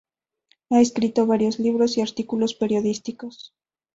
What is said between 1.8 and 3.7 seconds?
y artículos periodísticos.